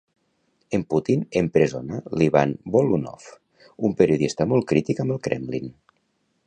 En 0.77 0.85
Putin 0.93 1.25
empresona 1.41 1.99
l'Ivan 2.21 2.55
Golunov, 2.77 3.29
un 3.89 3.93
periodista 4.01 4.51
molt 4.55 4.69
crític 4.73 5.05
amb 5.05 5.17
el 5.17 5.23
Kremlin. 5.29 5.71